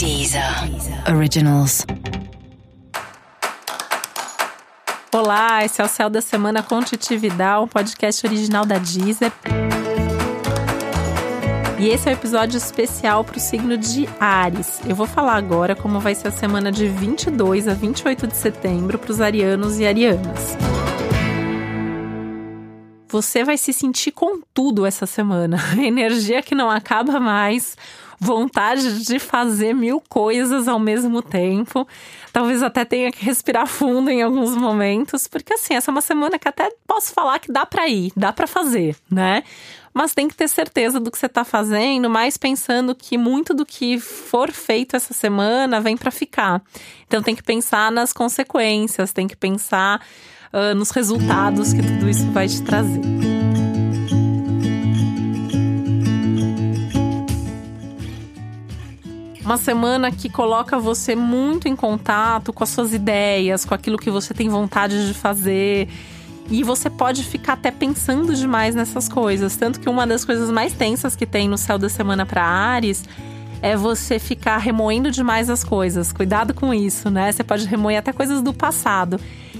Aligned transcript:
Deezer 0.00 0.42
Originals. 1.14 1.84
Olá, 5.12 5.62
esse 5.62 5.82
é 5.82 5.84
o 5.84 5.88
Céu 5.88 6.08
da 6.08 6.22
Semana 6.22 6.62
com 6.62 6.76
um 6.78 7.68
podcast 7.68 8.26
original 8.26 8.64
da 8.64 8.78
Deezer. 8.78 9.30
E 11.78 11.88
esse 11.88 12.08
é 12.08 12.12
o 12.12 12.14
um 12.14 12.18
episódio 12.18 12.56
especial 12.56 13.22
para 13.22 13.36
o 13.36 13.40
signo 13.40 13.76
de 13.76 14.08
Ares. 14.18 14.80
Eu 14.88 14.96
vou 14.96 15.06
falar 15.06 15.34
agora 15.34 15.76
como 15.76 16.00
vai 16.00 16.14
ser 16.14 16.28
a 16.28 16.32
semana 16.32 16.72
de 16.72 16.88
22 16.88 17.68
a 17.68 17.74
28 17.74 18.26
de 18.26 18.36
setembro 18.38 18.98
para 18.98 19.10
os 19.12 19.20
arianos 19.20 19.78
e 19.78 19.86
arianas. 19.86 20.56
Você 23.06 23.44
vai 23.44 23.58
se 23.58 23.74
sentir 23.74 24.12
com 24.12 24.40
tudo 24.54 24.86
essa 24.86 25.04
semana. 25.04 25.58
Energia 25.76 26.40
que 26.40 26.54
não 26.54 26.70
acaba 26.70 27.20
mais, 27.20 27.76
vontade 28.20 29.02
de 29.04 29.18
fazer 29.18 29.72
mil 29.72 30.00
coisas 30.06 30.68
ao 30.68 30.78
mesmo 30.78 31.22
tempo. 31.22 31.88
Talvez 32.32 32.62
até 32.62 32.84
tenha 32.84 33.10
que 33.10 33.24
respirar 33.24 33.66
fundo 33.66 34.10
em 34.10 34.22
alguns 34.22 34.54
momentos, 34.54 35.26
porque 35.26 35.54
assim, 35.54 35.74
essa 35.74 35.90
é 35.90 35.92
uma 35.92 36.02
semana 36.02 36.38
que 36.38 36.46
até 36.46 36.70
posso 36.86 37.12
falar 37.12 37.38
que 37.38 37.50
dá 37.50 37.64
para 37.64 37.88
ir, 37.88 38.12
dá 38.14 38.30
para 38.30 38.46
fazer, 38.46 38.94
né? 39.10 39.42
Mas 39.92 40.14
tem 40.14 40.28
que 40.28 40.36
ter 40.36 40.48
certeza 40.48 41.00
do 41.00 41.10
que 41.10 41.18
você 41.18 41.26
está 41.26 41.44
fazendo, 41.44 42.08
mais 42.08 42.36
pensando 42.36 42.94
que 42.94 43.18
muito 43.18 43.52
do 43.52 43.66
que 43.66 43.98
for 43.98 44.52
feito 44.52 44.94
essa 44.94 45.12
semana 45.12 45.80
vem 45.80 45.96
para 45.96 46.12
ficar. 46.12 46.62
Então 47.06 47.22
tem 47.22 47.34
que 47.34 47.42
pensar 47.42 47.90
nas 47.90 48.12
consequências, 48.12 49.12
tem 49.12 49.26
que 49.26 49.36
pensar 49.36 50.00
uh, 50.52 50.74
nos 50.76 50.90
resultados 50.90 51.72
que 51.72 51.82
tudo 51.82 52.08
isso 52.08 52.30
vai 52.30 52.46
te 52.46 52.62
trazer. 52.62 53.29
Uma 59.50 59.56
semana 59.56 60.12
que 60.12 60.28
coloca 60.28 60.78
você 60.78 61.16
muito 61.16 61.66
em 61.66 61.74
contato 61.74 62.52
com 62.52 62.62
as 62.62 62.70
suas 62.70 62.94
ideias, 62.94 63.64
com 63.64 63.74
aquilo 63.74 63.98
que 63.98 64.08
você 64.08 64.32
tem 64.32 64.48
vontade 64.48 65.08
de 65.08 65.12
fazer. 65.12 65.88
E 66.48 66.62
você 66.62 66.88
pode 66.88 67.24
ficar 67.24 67.54
até 67.54 67.72
pensando 67.72 68.32
demais 68.32 68.76
nessas 68.76 69.08
coisas. 69.08 69.56
Tanto 69.56 69.80
que 69.80 69.88
uma 69.88 70.06
das 70.06 70.24
coisas 70.24 70.52
mais 70.52 70.72
tensas 70.72 71.16
que 71.16 71.26
tem 71.26 71.48
no 71.48 71.58
céu 71.58 71.78
da 71.78 71.88
semana 71.88 72.24
para 72.24 72.44
Ares 72.44 73.02
é 73.60 73.76
você 73.76 74.20
ficar 74.20 74.58
remoendo 74.58 75.10
demais 75.10 75.50
as 75.50 75.64
coisas. 75.64 76.12
Cuidado 76.12 76.54
com 76.54 76.72
isso, 76.72 77.10
né? 77.10 77.32
Você 77.32 77.42
pode 77.42 77.66
remoer 77.66 77.98
até 77.98 78.12
coisas 78.12 78.40
do 78.40 78.54
passado. 78.54 79.18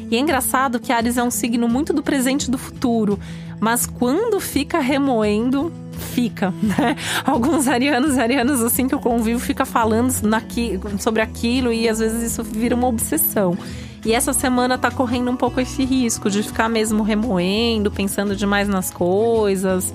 E 0.09 0.15
é 0.15 0.21
engraçado 0.21 0.79
que 0.79 0.93
Ares 0.93 1.17
é 1.17 1.23
um 1.25 1.33
signo 1.33 1.67
muito 1.67 1.93
do 1.93 2.01
presente 2.01 2.45
e 2.45 2.51
do 2.53 2.59
futuro. 2.59 3.19
Mas 3.59 3.87
quando 3.87 4.39
fica 4.39 4.79
remoendo, 4.79 5.73
fica, 6.01 6.53
né? 6.63 6.97
Alguns 7.25 7.69
arianos 7.69 8.19
arianas 8.19 8.63
assim 8.63 8.89
que 8.89 8.95
eu 8.95 8.99
convivo 8.99 9.39
fica 9.39 9.65
falando 9.65 10.13
naqui, 10.23 10.79
sobre 10.99 11.23
aquilo 11.23 11.73
e 11.73 11.89
às 11.89 11.99
vezes 11.99 12.33
isso 12.33 12.43
vira 12.43 12.75
uma 12.75 12.89
obsessão. 12.89 13.57
E 14.05 14.13
essa 14.15 14.33
semana 14.33 14.79
tá 14.79 14.91
correndo 14.91 15.31
um 15.31 15.37
pouco 15.37 15.61
esse 15.61 15.85
risco 15.85 16.31
de 16.31 16.43
ficar 16.43 16.69
mesmo 16.69 17.03
remoendo, 17.03 17.91
pensando 17.91 18.35
demais 18.35 18.67
nas 18.67 18.91
coisas, 18.91 19.93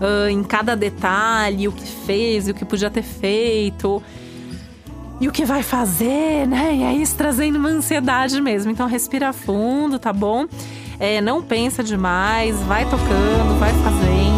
uh, 0.00 0.28
em 0.28 0.42
cada 0.42 0.74
detalhe, 0.74 1.68
o 1.68 1.72
que 1.72 1.86
fez, 1.86 2.48
o 2.48 2.54
que 2.54 2.64
podia 2.64 2.90
ter 2.90 3.02
feito. 3.02 4.02
E 5.20 5.28
o 5.28 5.32
que 5.32 5.44
vai 5.44 5.62
fazer, 5.62 6.48
né? 6.48 6.74
E 6.74 6.82
aí 6.82 7.02
isso 7.02 7.14
trazendo 7.14 7.56
uma 7.56 7.68
ansiedade 7.68 8.40
mesmo. 8.40 8.72
Então 8.72 8.88
respira 8.88 9.32
fundo, 9.32 9.98
tá 9.98 10.12
bom? 10.12 10.46
É, 10.98 11.20
não 11.20 11.42
pensa 11.42 11.82
demais, 11.82 12.58
vai 12.62 12.84
tocando, 12.84 13.58
vai 13.58 13.72
fazendo. 13.72 14.31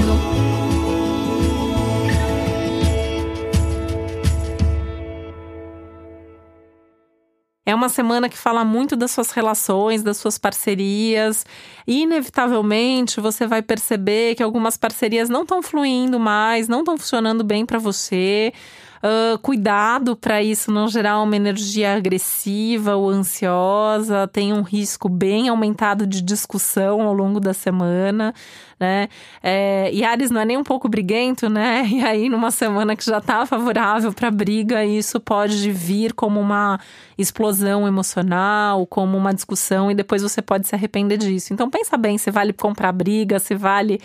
É 7.66 7.74
uma 7.74 7.88
semana 7.88 8.28
que 8.28 8.36
fala 8.36 8.62
muito 8.62 8.94
das 8.94 9.10
suas 9.10 9.30
relações, 9.30 10.02
das 10.02 10.18
suas 10.18 10.36
parcerias. 10.36 11.46
E, 11.86 12.02
inevitavelmente, 12.02 13.20
você 13.20 13.46
vai 13.46 13.62
perceber 13.62 14.34
que 14.34 14.42
algumas 14.42 14.76
parcerias 14.76 15.30
não 15.30 15.42
estão 15.42 15.62
fluindo 15.62 16.20
mais, 16.20 16.68
não 16.68 16.80
estão 16.80 16.98
funcionando 16.98 17.42
bem 17.42 17.64
para 17.64 17.78
você. 17.78 18.52
Uh, 19.04 19.38
cuidado 19.40 20.16
para 20.16 20.42
isso 20.42 20.72
não 20.72 20.88
gerar 20.88 21.20
uma 21.20 21.36
energia 21.36 21.94
agressiva 21.94 22.96
ou 22.96 23.10
ansiosa, 23.10 24.26
tem 24.26 24.50
um 24.50 24.62
risco 24.62 25.10
bem 25.10 25.50
aumentado 25.50 26.06
de 26.06 26.22
discussão 26.22 27.02
ao 27.02 27.12
longo 27.12 27.38
da 27.38 27.52
semana, 27.52 28.32
né? 28.80 29.10
É, 29.42 29.90
e 29.92 30.02
Ares 30.02 30.30
não 30.30 30.40
é 30.40 30.46
nem 30.46 30.56
um 30.56 30.64
pouco 30.64 30.88
briguento, 30.88 31.50
né? 31.50 31.84
E 31.94 32.02
aí, 32.02 32.30
numa 32.30 32.50
semana 32.50 32.96
que 32.96 33.04
já 33.04 33.18
está 33.18 33.44
favorável 33.44 34.10
para 34.10 34.30
briga, 34.30 34.82
isso 34.86 35.20
pode 35.20 35.70
vir 35.70 36.14
como 36.14 36.40
uma 36.40 36.80
explosão 37.18 37.86
emocional, 37.86 38.86
como 38.86 39.18
uma 39.18 39.34
discussão, 39.34 39.90
e 39.90 39.94
depois 39.94 40.22
você 40.22 40.40
pode 40.40 40.66
se 40.66 40.74
arrepender 40.74 41.18
disso. 41.18 41.52
Então, 41.52 41.68
pensa 41.68 41.98
bem 41.98 42.16
se 42.16 42.30
vale 42.30 42.54
comprar 42.54 42.90
briga, 42.92 43.38
se 43.38 43.54
vale 43.54 44.00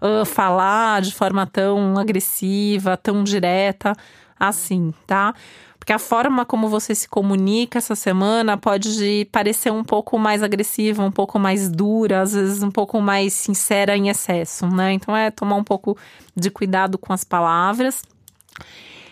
uh, 0.00 0.24
falar 0.24 1.00
de 1.02 1.14
forma 1.14 1.46
tão 1.46 1.98
agressiva, 1.98 2.96
tão 2.96 3.22
direta 3.24 3.94
assim, 4.38 4.92
tá? 5.06 5.34
Porque 5.78 5.92
a 5.92 5.98
forma 6.00 6.44
como 6.44 6.68
você 6.68 6.96
se 6.96 7.08
comunica 7.08 7.78
essa 7.78 7.94
semana 7.94 8.56
pode 8.56 9.24
parecer 9.30 9.70
um 9.70 9.84
pouco 9.84 10.18
mais 10.18 10.42
agressiva, 10.42 11.02
um 11.02 11.12
pouco 11.12 11.38
mais 11.38 11.70
dura, 11.70 12.22
às 12.22 12.32
vezes 12.32 12.62
um 12.62 12.72
pouco 12.72 13.00
mais 13.00 13.32
sincera 13.32 13.96
em 13.96 14.08
excesso, 14.08 14.66
né? 14.66 14.92
Então 14.92 15.16
é 15.16 15.30
tomar 15.30 15.54
um 15.54 15.62
pouco 15.62 15.96
de 16.34 16.50
cuidado 16.50 16.98
com 16.98 17.12
as 17.12 17.22
palavras. 17.22 18.02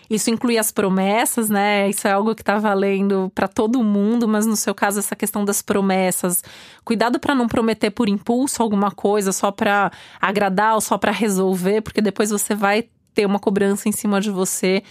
Isso 0.09 0.29
inclui 0.29 0.57
as 0.57 0.71
promessas, 0.71 1.49
né? 1.49 1.89
Isso 1.89 2.07
é 2.07 2.11
algo 2.11 2.35
que 2.35 2.43
tá 2.43 2.57
valendo 2.57 3.31
para 3.33 3.47
todo 3.47 3.83
mundo, 3.83 4.27
mas 4.27 4.45
no 4.45 4.55
seu 4.55 4.73
caso 4.73 4.99
essa 4.99 5.15
questão 5.15 5.43
das 5.43 5.61
promessas. 5.61 6.43
Cuidado 6.83 7.19
para 7.19 7.35
não 7.35 7.47
prometer 7.47 7.91
por 7.91 8.07
impulso 8.07 8.61
alguma 8.61 8.91
coisa 8.91 9.31
só 9.31 9.51
para 9.51 9.91
agradar 10.21 10.75
ou 10.75 10.81
só 10.81 10.97
para 10.97 11.11
resolver, 11.11 11.81
porque 11.81 12.01
depois 12.01 12.29
você 12.29 12.53
vai 12.53 12.85
ter 13.13 13.25
uma 13.25 13.39
cobrança 13.39 13.89
em 13.89 13.91
cima 13.91 14.21
de 14.21 14.29
você 14.29 14.83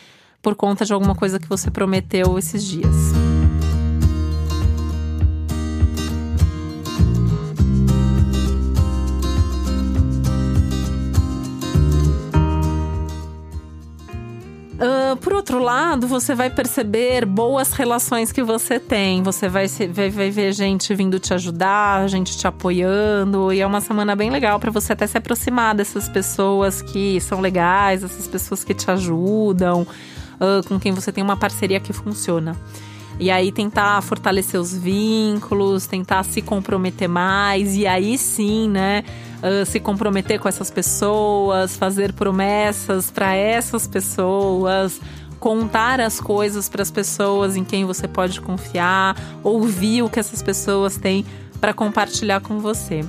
por 0.42 0.54
conta 0.54 0.84
de 0.84 0.92
alguma 0.92 1.14
coisa 1.14 1.38
que 1.38 1.48
você 1.48 1.70
prometeu 1.70 2.38
esses 2.38 2.64
dias. 2.64 3.23
Outro 15.44 15.58
lado, 15.58 16.06
você 16.06 16.34
vai 16.34 16.48
perceber 16.48 17.26
boas 17.26 17.74
relações 17.74 18.32
que 18.32 18.42
você 18.42 18.80
tem. 18.80 19.22
Você 19.22 19.46
vai, 19.46 19.66
vai, 19.68 20.08
vai, 20.08 20.30
ver 20.30 20.54
gente 20.54 20.94
vindo 20.94 21.18
te 21.18 21.34
ajudar, 21.34 22.08
gente 22.08 22.38
te 22.38 22.46
apoiando. 22.46 23.52
E 23.52 23.60
é 23.60 23.66
uma 23.66 23.82
semana 23.82 24.16
bem 24.16 24.30
legal 24.30 24.58
para 24.58 24.70
você 24.70 24.94
até 24.94 25.06
se 25.06 25.18
aproximar 25.18 25.74
dessas 25.74 26.08
pessoas 26.08 26.80
que 26.80 27.20
são 27.20 27.42
legais, 27.42 28.02
essas 28.02 28.26
pessoas 28.26 28.64
que 28.64 28.72
te 28.72 28.90
ajudam 28.90 29.86
com 30.66 30.80
quem 30.80 30.92
você 30.92 31.12
tem 31.12 31.22
uma 31.22 31.36
parceria 31.36 31.78
que 31.78 31.92
funciona. 31.92 32.56
E 33.18 33.30
aí 33.30 33.52
tentar 33.52 34.02
fortalecer 34.02 34.58
os 34.58 34.76
vínculos, 34.76 35.86
tentar 35.86 36.24
se 36.24 36.42
comprometer 36.42 37.08
mais, 37.08 37.76
e 37.76 37.86
aí 37.86 38.18
sim, 38.18 38.68
né? 38.68 39.04
Uh, 39.38 39.64
se 39.66 39.78
comprometer 39.78 40.40
com 40.40 40.48
essas 40.48 40.70
pessoas, 40.70 41.76
fazer 41.76 42.12
promessas 42.12 43.10
para 43.10 43.34
essas 43.34 43.86
pessoas, 43.86 45.00
contar 45.44 46.00
as 46.00 46.18
coisas 46.18 46.70
para 46.70 46.80
as 46.80 46.90
pessoas 46.90 47.54
em 47.54 47.62
quem 47.62 47.84
você 47.84 48.08
pode 48.08 48.40
confiar, 48.40 49.14
ouvir 49.42 50.00
o 50.00 50.08
que 50.08 50.18
essas 50.18 50.40
pessoas 50.42 50.96
têm 50.96 51.22
para 51.60 51.74
compartilhar 51.74 52.40
com 52.40 52.60
você. 52.60 53.04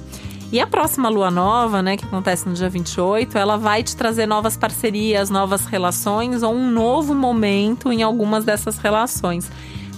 E 0.51 0.59
a 0.59 0.67
próxima 0.67 1.07
lua 1.07 1.31
nova, 1.31 1.81
né, 1.81 1.95
que 1.95 2.03
acontece 2.03 2.45
no 2.45 2.53
dia 2.53 2.67
28, 2.67 3.37
ela 3.37 3.57
vai 3.57 3.83
te 3.83 3.95
trazer 3.95 4.25
novas 4.25 4.57
parcerias, 4.57 5.29
novas 5.29 5.63
relações 5.63 6.43
ou 6.43 6.53
um 6.53 6.69
novo 6.69 7.15
momento 7.15 7.89
em 7.89 8.03
algumas 8.03 8.43
dessas 8.43 8.77
relações. 8.79 9.49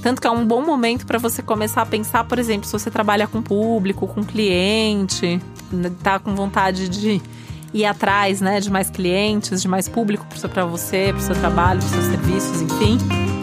Tanto 0.03 0.21
que 0.21 0.27
é 0.27 0.31
um 0.31 0.45
bom 0.45 0.61
momento 0.63 1.07
para 1.07 1.17
você 1.17 1.41
começar 1.41 1.81
a 1.81 1.88
pensar, 1.88 2.23
por 2.25 2.38
exemplo, 2.38 2.67
se 2.67 2.71
você 2.71 2.91
trabalha 2.91 3.25
com 3.25 3.41
público, 3.41 4.06
com 4.06 4.23
cliente, 4.23 5.41
né, 5.71 5.91
tá 6.03 6.19
com 6.19 6.35
vontade 6.35 6.88
de 6.88 7.19
ir 7.73 7.85
atrás, 7.85 8.41
né, 8.41 8.59
de 8.59 8.69
mais 8.71 8.89
clientes, 8.89 9.61
de 9.61 9.67
mais 9.67 9.87
público 9.87 10.25
para 10.49 10.65
você, 10.65 11.07
para 11.09 11.17
o 11.17 11.21
seu 11.21 11.35
trabalho, 11.35 11.79
para 11.79 11.87
os 11.87 11.93
seus 11.93 12.05
serviços, 12.05 12.61
enfim. 12.61 13.36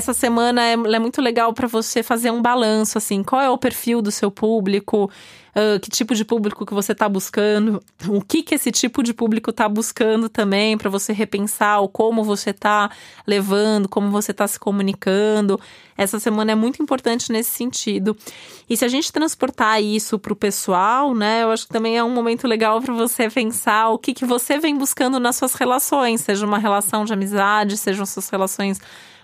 Essa 0.00 0.14
semana 0.14 0.62
é, 0.62 0.72
é 0.72 0.98
muito 0.98 1.20
legal 1.20 1.52
para 1.52 1.68
você 1.68 2.02
fazer 2.02 2.30
um 2.30 2.40
balanço, 2.40 2.96
assim, 2.96 3.22
qual 3.22 3.40
é 3.40 3.50
o 3.50 3.58
perfil 3.58 4.00
do 4.00 4.10
seu 4.10 4.30
público, 4.30 5.10
Uh, 5.50 5.80
que 5.80 5.90
tipo 5.90 6.14
de 6.14 6.24
público 6.24 6.64
que 6.64 6.72
você 6.72 6.92
está 6.92 7.08
buscando, 7.08 7.82
o 8.06 8.20
que 8.20 8.40
que 8.40 8.54
esse 8.54 8.70
tipo 8.70 9.02
de 9.02 9.12
público 9.12 9.50
está 9.50 9.68
buscando 9.68 10.28
também 10.28 10.78
para 10.78 10.88
você 10.88 11.12
repensar 11.12 11.80
o 11.82 11.88
como 11.88 12.22
você 12.22 12.50
está 12.50 12.88
levando, 13.26 13.88
como 13.88 14.12
você 14.12 14.30
está 14.30 14.46
se 14.46 14.60
comunicando. 14.60 15.60
Essa 15.98 16.20
semana 16.20 16.52
é 16.52 16.54
muito 16.54 16.80
importante 16.80 17.32
nesse 17.32 17.50
sentido. 17.50 18.16
E 18.68 18.76
se 18.76 18.84
a 18.84 18.88
gente 18.88 19.12
transportar 19.12 19.82
isso 19.82 20.20
para 20.20 20.32
o 20.32 20.36
pessoal, 20.36 21.16
né, 21.16 21.42
eu 21.42 21.50
acho 21.50 21.66
que 21.66 21.72
também 21.72 21.98
é 21.98 22.04
um 22.04 22.14
momento 22.14 22.46
legal 22.46 22.80
para 22.80 22.94
você 22.94 23.28
pensar 23.28 23.88
o 23.88 23.98
que 23.98 24.14
que 24.14 24.24
você 24.24 24.56
vem 24.56 24.78
buscando 24.78 25.18
nas 25.18 25.34
suas 25.34 25.54
relações, 25.54 26.20
seja 26.20 26.46
uma 26.46 26.58
relação 26.58 27.04
de 27.04 27.12
amizade, 27.12 27.76
sejam 27.76 28.06
suas 28.06 28.30
relações 28.30 28.80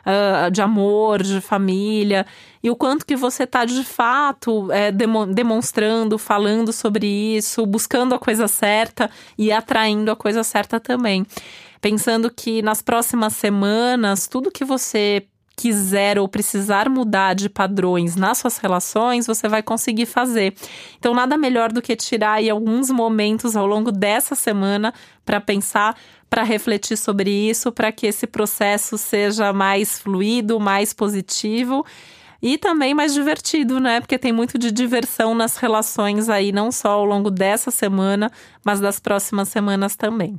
uh, 0.07 0.51
de 0.51 0.63
amor, 0.63 1.23
de 1.23 1.41
família, 1.41 2.25
e 2.63 2.71
o 2.71 2.77
quanto 2.77 3.05
que 3.05 3.17
você 3.17 3.43
está 3.43 3.65
de 3.65 3.85
fato 3.85 4.71
é, 4.73 4.91
demonstrando, 4.91 6.19
falando 6.19 6.73
sobre 6.73 7.07
isso, 7.07 7.67
buscando 7.67 8.15
a 8.15 8.19
coisa 8.19 8.49
certa 8.49 9.11
e 9.37 9.53
atraindo 9.53 10.11
a 10.11 10.17
coisa 10.17 10.43
certa 10.43 10.81
também. 10.81 11.27
Pensando 11.81 12.31
que 12.31 12.63
nas 12.63 12.83
próximas 12.83 13.35
semanas, 13.35 14.27
tudo 14.27 14.51
que 14.51 14.65
você 14.65 15.27
quiser 15.57 16.19
ou 16.19 16.29
precisar 16.29 16.89
mudar 16.89 17.35
de 17.35 17.49
padrões 17.49 18.15
nas 18.15 18.39
suas 18.39 18.59
relações, 18.59 19.27
você 19.27 19.49
vai 19.49 19.63
conseguir 19.63 20.07
fazer. 20.07 20.55
Então, 20.99 21.15
nada 21.15 21.37
melhor 21.37 21.73
do 21.73 21.81
que 21.81 21.97
tirar 21.97 22.35
aí 22.35 22.51
alguns 22.51 22.91
momentos 22.91 23.57
ao 23.57 23.67
longo 23.67 23.91
dessa 23.91 24.35
semana 24.35 24.93
para 25.25 25.41
pensar, 25.41 25.97
para 26.29 26.43
refletir 26.43 26.97
sobre 26.99 27.31
isso, 27.31 27.73
para 27.73 27.91
que 27.91 28.07
esse 28.07 28.27
processo 28.27 28.99
seja 28.99 29.53
mais 29.53 29.99
fluido, 29.99 30.61
mais 30.61 30.93
positivo 30.93 31.85
e 32.43 32.59
também 32.59 32.95
mais 32.95 33.15
divertido, 33.15 33.81
né? 33.81 34.01
Porque 34.01 34.19
tem 34.19 34.33
muito 34.33 34.59
de 34.59 34.71
diversão 34.71 35.35
nas 35.35 35.57
relações 35.57 36.29
aí, 36.29 36.53
não 36.53 36.71
só 36.71 36.91
ao 36.91 37.05
longo 37.05 37.31
dessa 37.31 37.71
semana, 37.71 38.31
mas 38.63 38.79
das 38.79 39.01
próximas 39.01 39.49
semanas 39.49 39.97
também. 39.97 40.39